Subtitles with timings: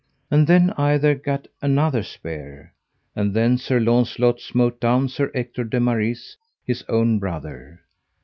[0.31, 2.73] And then either gat another spear.
[3.15, 7.81] And then Sir Launcelot smote down Sir Ector de Maris, his own brother.